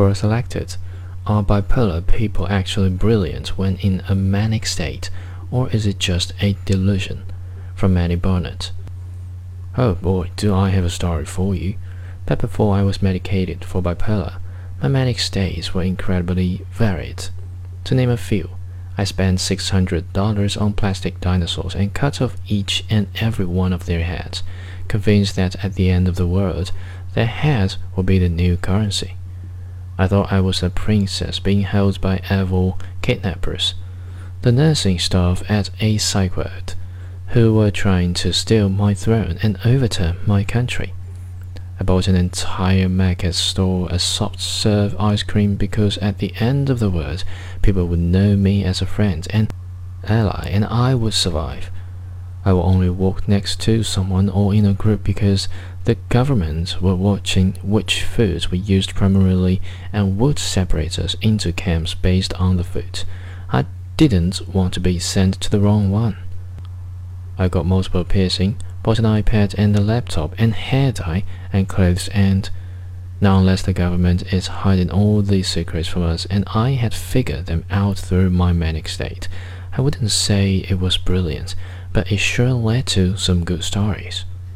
[0.00, 0.76] were selected.
[1.26, 5.10] Are bipolar people actually brilliant when in a manic state,
[5.50, 7.24] or is it just a delusion?
[7.74, 8.72] From Manny Barnett.
[9.76, 11.74] Oh boy, do I have a story for you.
[12.24, 14.40] But before I was medicated for bipolar,
[14.82, 17.26] my manic states were incredibly varied.
[17.84, 18.50] To name a few,
[18.96, 24.04] I spent $600 on plastic dinosaurs and cut off each and every one of their
[24.04, 24.42] heads,
[24.88, 26.72] convinced that at the end of the world,
[27.14, 29.14] their heads would be the new currency.
[30.00, 33.74] I thought I was a princess being held by evil kidnappers,
[34.40, 35.98] the nursing staff at a
[36.34, 36.72] ward,
[37.28, 40.94] who were trying to steal my throne and overturn my country.
[41.78, 46.70] I bought an entire market store of soft serve ice cream because at the end
[46.70, 47.22] of the world,
[47.60, 49.52] people would know me as a friend and
[50.04, 51.70] ally, and I would survive.
[52.50, 55.48] I will only walk next to someone or in a group because
[55.84, 61.94] the government were watching which foods we used primarily and would separate us into camps
[61.94, 63.04] based on the food.
[63.52, 66.16] I didn't want to be sent to the wrong one.
[67.38, 72.08] I got multiple piercing bought an iPad and a laptop and hair dye and clothes
[72.08, 72.50] and
[73.20, 77.46] now unless the government is hiding all these secrets from us and I had figured
[77.46, 79.28] them out through my manic state,
[79.72, 81.54] I wouldn't say it was brilliant,
[81.92, 84.24] but it sure led to some good stories.